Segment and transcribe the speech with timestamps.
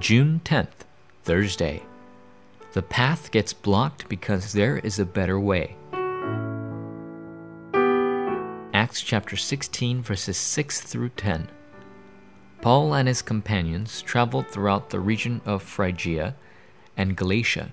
[0.00, 0.84] June 10th,
[1.22, 1.82] Thursday.
[2.72, 5.76] The path gets blocked because there is a better way.
[8.74, 11.48] Acts chapter 16, verses 6 through 10.
[12.60, 16.34] Paul and his companions traveled throughout the region of Phrygia
[16.96, 17.72] and Galatia,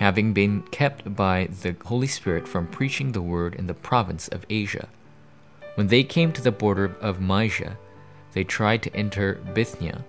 [0.00, 4.46] having been kept by the Holy Spirit from preaching the word in the province of
[4.50, 4.88] Asia.
[5.76, 7.76] When they came to the border of Mysia,
[8.32, 10.04] they tried to enter Bithynia,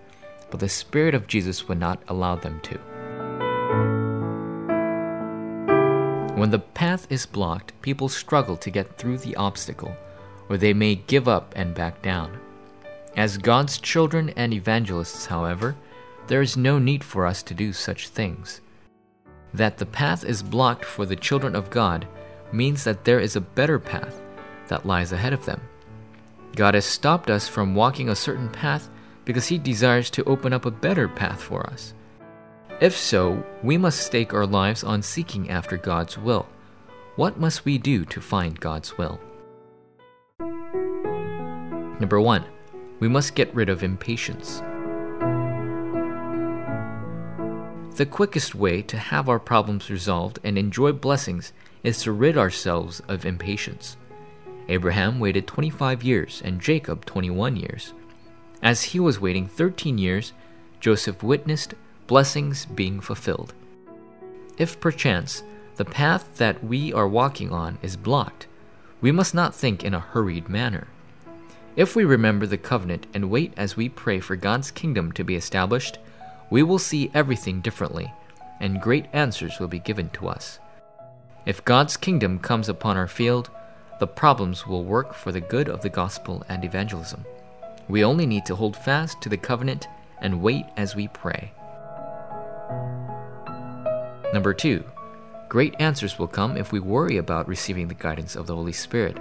[0.50, 2.80] but the Spirit of Jesus would not allow them to.
[6.36, 9.96] When the path is blocked, people struggle to get through the obstacle,
[10.48, 12.40] or they may give up and back down.
[13.18, 15.76] As God's children and evangelists, however,
[16.28, 18.62] there is no need for us to do such things.
[19.54, 22.08] That the path is blocked for the children of God
[22.54, 24.22] means that there is a better path
[24.68, 25.62] that lies ahead of them.
[26.56, 28.90] God has stopped us from walking a certain path
[29.30, 31.94] because He desires to open up a better path for us.
[32.82, 36.48] If so, we must stake our lives on seeking after God's will.
[37.16, 39.20] What must we do to find God's will?
[42.00, 42.44] Number one,
[43.00, 44.64] we must get rid of impatience.
[47.98, 53.00] The quickest way to have our problems resolved and enjoy blessings is to rid ourselves
[53.08, 53.96] of impatience.
[54.70, 57.94] Abraham waited 25 years and Jacob 21 years.
[58.62, 60.34] As he was waiting 13 years,
[60.80, 61.74] Joseph witnessed
[62.08, 63.54] blessings being fulfilled.
[64.58, 65.44] If perchance
[65.78, 68.48] the path that we are walking on is blocked,
[69.00, 70.88] we must not think in a hurried manner.
[71.78, 75.36] If we remember the covenant and wait as we pray for God's kingdom to be
[75.36, 75.98] established,
[76.50, 78.14] we will see everything differently,
[78.60, 80.60] and great answers will be given to us.
[81.46, 83.50] If God's kingdom comes upon our field,
[84.00, 87.24] the problems will work for the good of the gospel and evangelism.
[87.90, 89.88] We only need to hold fast to the covenant
[90.22, 91.52] and wait as we pray.
[94.32, 94.84] Number two,
[95.50, 99.18] great answers will come if we worry about receiving the guidance of the Holy Spirit.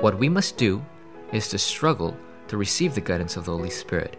[0.00, 0.82] What we must do
[1.34, 2.16] is to struggle
[2.48, 4.16] to receive the guidance of the Holy Spirit.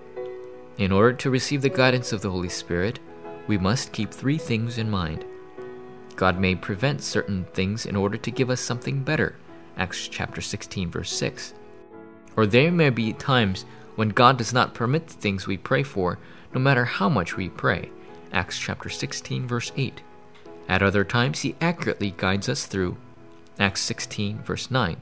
[0.78, 3.00] In order to receive the guidance of the Holy Spirit,
[3.48, 5.26] we must keep three things in mind.
[6.16, 9.36] God may prevent certain things in order to give us something better.
[9.78, 11.54] Acts chapter 16 verse 6.
[12.36, 13.66] Or there may be times
[13.96, 16.20] when God does not permit the things we pray for
[16.54, 17.90] no matter how much we pray.
[18.32, 20.02] Acts chapter 16 verse 8.
[20.68, 22.98] At other times he accurately guides us through.
[23.60, 24.98] Acts 16 verse 9.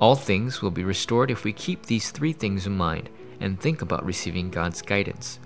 [0.00, 3.82] All things will be restored if we keep these three things in mind and think
[3.82, 5.38] about receiving God's guidance.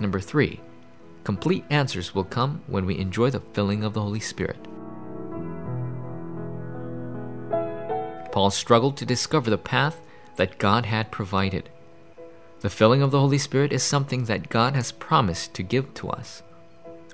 [0.00, 0.60] Number 3.
[1.24, 4.56] Complete answers will come when we enjoy the filling of the Holy Spirit.
[8.32, 10.00] Paul struggled to discover the path
[10.36, 11.68] that God had provided.
[12.60, 16.10] The filling of the Holy Spirit is something that God has promised to give to
[16.10, 16.42] us.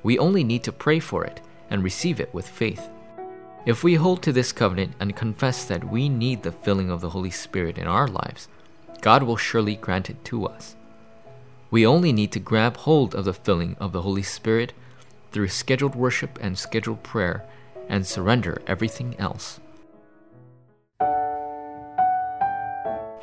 [0.03, 1.41] We only need to pray for it
[1.71, 2.88] and receive it with faith.
[3.65, 7.10] If we hold to this covenant and confess that we need the filling of the
[7.10, 8.48] Holy Spirit in our lives,
[9.00, 10.77] God will surely grant it to us.
[11.71, 14.72] We only need to grab hold of the filling of the Holy Spirit
[15.33, 17.44] through scheduled worship and scheduled prayer
[17.88, 19.60] and surrender everything else.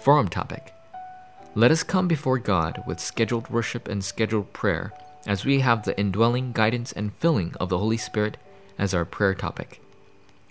[0.04, 0.74] Forum topic
[1.56, 4.92] let us come before God with scheduled worship and scheduled prayer,
[5.26, 8.36] as we have the indwelling guidance and filling of the Holy Spirit
[8.78, 9.80] as our prayer topic.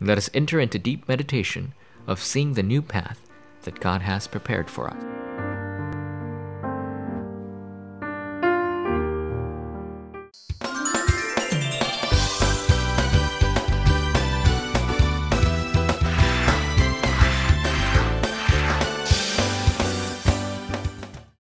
[0.00, 1.74] Let us enter into deep meditation
[2.06, 3.20] of seeing the new path
[3.64, 5.21] that God has prepared for us.